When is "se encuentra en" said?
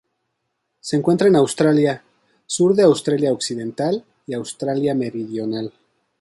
0.79-1.35